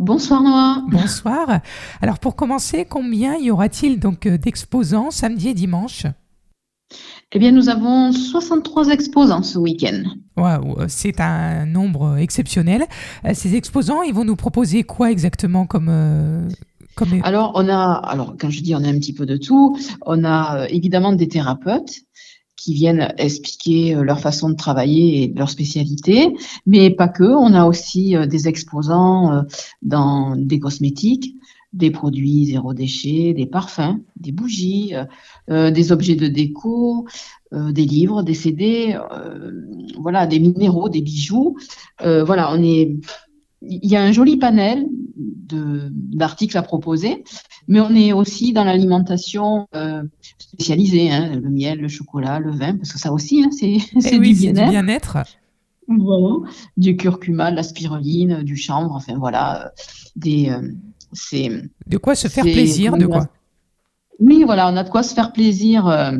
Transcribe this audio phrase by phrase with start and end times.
[0.00, 0.82] Bonsoir Noah.
[0.90, 1.60] Bonsoir.
[2.00, 6.06] Alors pour commencer, combien y aura-t-il donc euh, d'exposants samedi et dimanche?
[7.32, 10.02] Eh bien, nous avons 63 exposants ce week-end.
[10.38, 12.86] Waouh, c'est un nombre exceptionnel.
[13.26, 16.48] Euh, Ces exposants, ils vont nous proposer quoi exactement comme euh,
[16.96, 19.78] comme Alors, on a, alors quand je dis on a un petit peu de tout,
[20.06, 22.00] on a euh, évidemment des thérapeutes
[22.60, 26.34] qui viennent expliquer euh, leur façon de travailler et leur spécialité,
[26.66, 27.24] mais pas que.
[27.24, 29.42] On a aussi euh, des exposants euh,
[29.80, 31.36] dans des cosmétiques,
[31.72, 34.92] des produits zéro déchet, des parfums, des bougies,
[35.48, 37.06] des objets de déco,
[37.52, 38.98] des livres, des CD,
[39.96, 41.56] voilà, des minéraux, des bijoux.
[42.00, 42.96] Voilà, on est,
[43.62, 47.24] il y a un joli panel d'articles à proposer,
[47.68, 50.02] mais on est aussi dans l'alimentation euh,
[50.38, 53.78] spécialisée, hein, le miel, le chocolat, le vin, parce que ça aussi, hein, c'est
[54.12, 55.18] Eh oui, du bien-être.
[55.88, 56.48] Voilà.
[56.76, 59.72] Du curcuma, de la spiruline, du chanvre, enfin voilà,
[60.14, 60.70] des, euh,
[61.12, 61.50] c'est,
[61.86, 63.28] De quoi se faire plaisir, de quoi?
[64.20, 66.18] Oui, voilà, on a de quoi se faire plaisir, euh,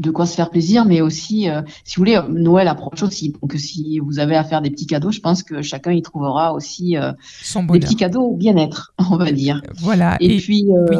[0.00, 3.32] de quoi se faire plaisir, mais aussi, euh, si vous voulez, euh, Noël approche aussi.
[3.40, 6.52] Donc, si vous avez à faire des petits cadeaux, je pense que chacun y trouvera
[6.52, 9.62] aussi euh, Son des petits cadeaux bien-être, on va dire.
[9.78, 10.16] Voilà.
[10.20, 10.96] Et, puis, euh, oui.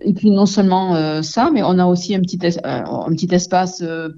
[0.00, 3.10] et puis non seulement euh, ça, mais on a aussi un petit, es- euh, un
[3.10, 4.08] petit espace euh,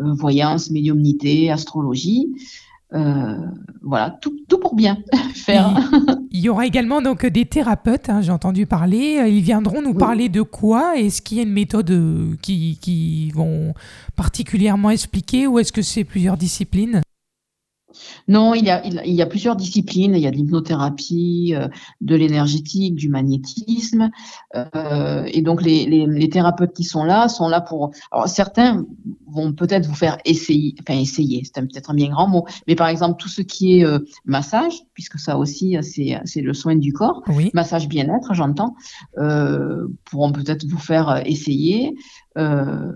[0.00, 2.28] euh, voyance, médiumnité, astrologie.
[2.94, 3.36] Euh,
[3.82, 4.98] voilà, tout, tout pour bien
[5.34, 5.78] faire.
[6.30, 9.18] Il y aura également donc des thérapeutes, hein, j'ai entendu parler.
[9.18, 9.98] Euh, Ils viendront nous Oui.
[9.98, 10.96] parler de quoi?
[10.98, 13.72] Est-ce qu'il y a une méthode euh, qui, qui vont
[14.14, 17.00] particulièrement expliquer ou est-ce que c'est plusieurs disciplines?
[18.28, 20.14] Non, il y a, il, il y a plusieurs disciplines.
[20.14, 21.68] Il y a de l'hypnothérapie, euh,
[22.00, 24.10] de l'énergétique, du magnétisme.
[24.54, 27.90] Euh, et donc, les, les, les thérapeutes qui sont là sont là pour.
[28.12, 28.84] Alors, certains
[29.26, 32.88] vont peut-être vous faire essayer, enfin, essayer, c'est peut-être un bien grand mot, mais par
[32.88, 37.22] exemple, tout ce qui est euh, massage, puisque ça aussi, c'est le soin du corps,
[37.28, 37.50] Oui.
[37.54, 38.74] massage bien-être, j'entends,
[40.04, 41.94] pourront peut-être vous faire essayer.
[42.36, 42.92] Euh,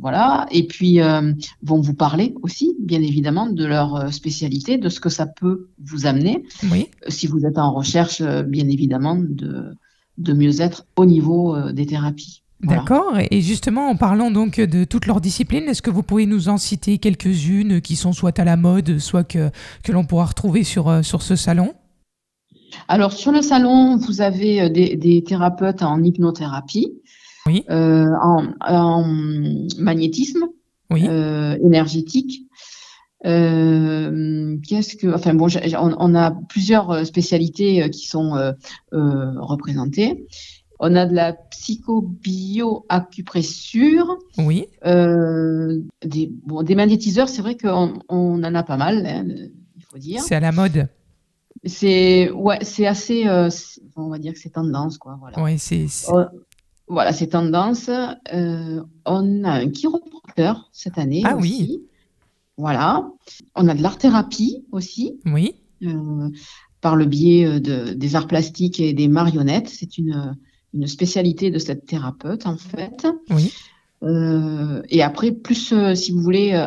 [0.00, 1.32] voilà, et puis euh,
[1.62, 5.68] vont vous parler aussi, bien évidemment, de leur euh, spécialité, de ce que ça peut
[5.84, 6.86] vous amener, Oui.
[7.06, 9.74] euh, si vous êtes en recherche, euh, bien évidemment, de,
[10.18, 12.42] de mieux-être au niveau des thérapies.
[12.62, 12.80] Voilà.
[12.80, 13.18] D'accord.
[13.30, 16.58] Et justement, en parlant donc de toutes leurs disciplines, est-ce que vous pouvez nous en
[16.58, 19.50] citer quelques-unes qui sont soit à la mode, soit que,
[19.84, 21.72] que l'on pourra retrouver sur, sur ce salon?
[22.88, 26.92] Alors, sur le salon, vous avez des, des thérapeutes en hypnothérapie,
[27.46, 27.64] Oui.
[27.70, 29.04] euh, en, en
[29.78, 30.44] magnétisme,
[30.90, 31.06] Oui.
[31.08, 32.42] euh, énergétique.
[33.26, 38.52] Euh, qu'est-ce que, enfin bon, on, on a plusieurs spécialités qui sont euh,
[38.92, 40.24] euh, représentées.
[40.78, 44.66] On a de la psychobio-acupressure, Oui.
[44.84, 49.26] des, bon, des magnétiseurs, c'est vrai qu'on on en a pas mal, hein,
[49.76, 50.20] il faut dire.
[50.22, 50.86] C'est à la mode.
[51.64, 53.24] C'est ouais, c'est assez,
[53.96, 55.16] on va dire que c'est tendance, quoi.
[55.18, 55.42] Voilà.
[55.42, 55.86] Oui, c'est.
[56.88, 57.88] Voilà, c'est tendance.
[58.32, 61.82] Euh, on a un chiropracteur cette année Ah oui.
[62.56, 63.08] Voilà.
[63.54, 65.54] On a de l'art-thérapie aussi, Oui.
[65.84, 66.28] euh,
[66.80, 69.68] par le biais euh, de, des arts plastiques et des marionnettes.
[69.68, 70.36] C'est une,
[70.74, 73.06] une spécialité de cette thérapeute, en fait.
[73.30, 73.52] Oui.
[74.02, 76.64] Euh, et après, plus, si vous voulez,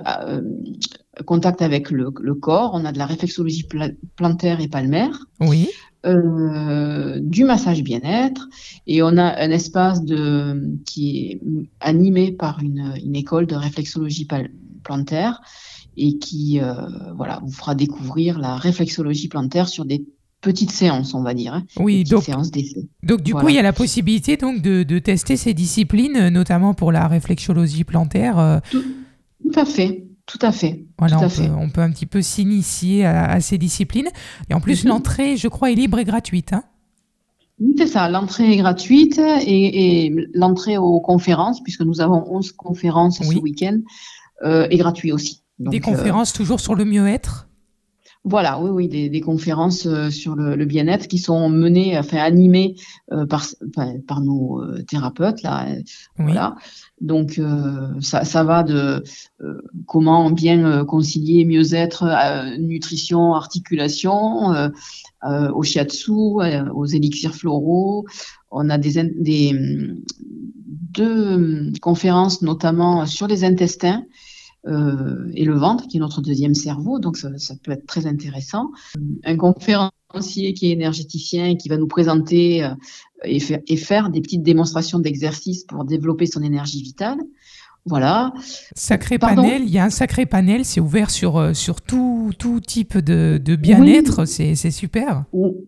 [1.26, 5.68] contact avec le, le corps, on a de la réflexologie pla- plantaire et palmaire Oui.
[6.06, 8.48] euh, du massage bien-être
[8.88, 11.42] et on a un espace de, qui est
[11.80, 14.28] animé par une, une école de réflexologie
[14.84, 15.42] plantaire
[15.98, 16.74] et qui euh,
[17.16, 20.06] voilà, vous fera découvrir la réflexologie plantaire sur des
[20.40, 22.04] petites séances, on va dire, hein, Oui.
[22.04, 22.88] Donc, séances d'essai.
[23.04, 26.30] donc du coup, il y a la possibilité donc de, de tester ces disciplines, euh,
[26.32, 28.62] notamment pour la réflexologie plantaire.
[28.72, 28.82] Tout
[29.60, 31.48] à fait, tout à fait, Voilà, tout à on fait.
[31.48, 34.08] peut, on peut un petit peu s'initier à, à ces disciplines.
[34.50, 34.90] Et en plus, Mhm.
[34.90, 36.54] l'entrée, je crois, est libre et gratuite.
[36.54, 36.64] hein.
[37.78, 43.20] C'est ça, l'entrée est gratuite et, et l'entrée aux conférences, puisque nous avons 11 conférences
[43.20, 43.36] Oui.
[43.36, 43.80] ce week-end,
[44.44, 45.44] euh, est gratuit aussi.
[45.60, 47.48] Des euh, conférences toujours sur le mieux-être?
[48.24, 52.20] Voilà, oui, oui, des, des conférences euh, sur le, le bien-être qui sont menées, enfin
[52.20, 52.76] animées
[53.12, 55.68] euh, par, enfin, par nos euh, thérapeutes là.
[55.68, 55.76] euh,
[56.20, 56.26] Oui.
[56.26, 56.56] Voilà.
[57.00, 59.04] Donc euh, ça, ça va de
[59.42, 64.70] euh, comment bien concilier mieux-être, euh, nutrition, articulation, euh,
[65.28, 68.06] euh, au shiatsu, euh, aux élixirs floraux.
[68.52, 69.56] On a des, des
[70.94, 74.06] deux hum, conférences notamment sur les intestins
[74.68, 78.70] et le ventre, qui est notre deuxième cerveau, donc ça, ça peut être très intéressant.
[79.24, 82.70] Un conférencier qui est énergéticien et qui va nous présenter euh,
[83.24, 87.18] et, faire, et faire des petites démonstrations d'exercices pour développer son énergie vitale.
[87.86, 88.34] Voilà.
[88.76, 92.32] Sacré Pardon panel, il y a un sacré panel, c'est ouvert sur, euh, sur tout,
[92.38, 95.24] tout type de, de bien-être, c'est c'est super.
[95.34, 95.66] Ou-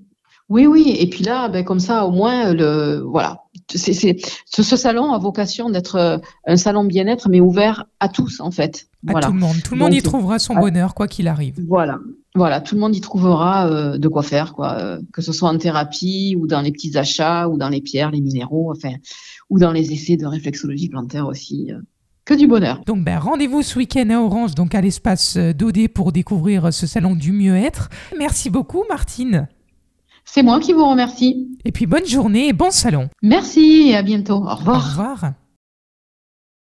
[0.50, 0.96] Oui, oui.
[1.00, 3.43] Et puis là, ben, comme ça, au moins, le, voilà.
[3.70, 6.18] C'est, c'est, ce, ce salon a vocation d'être euh,
[6.48, 8.88] un salon bien-être, mais ouvert à tous, en fait.
[9.08, 9.28] À Voilà.
[9.28, 9.56] tout le monde.
[9.64, 11.56] Tout le monde y trouvera son à- bonheur, quoi qu'il arrive.
[11.68, 12.00] Voilà.
[12.36, 12.62] Voilà.
[12.62, 14.74] Tout le monde y trouvera euh, de quoi faire, quoi.
[14.80, 18.12] euh, que ce soit en thérapie ou dans les petits achats ou dans les pierres,
[18.12, 18.94] les minéraux, enfin,
[19.50, 21.72] ou dans les essais de réflexologie plantaire aussi.
[21.72, 21.80] euh,
[22.26, 22.80] que du bonheur.
[22.86, 26.88] Donc ben, rendez-vous ce week-end à Orange, donc à l'espace euh, d'OD pour découvrir ce
[26.88, 27.90] salon du mieux-être.
[28.18, 29.50] Merci beaucoup Martine.
[30.26, 31.50] C'est moi qui vous remercie.
[31.66, 33.10] Et puis bonne journée et bon salon.
[33.22, 34.38] Merci et à bientôt.
[34.44, 34.90] Au Au revoir.
[34.90, 35.34] revoir.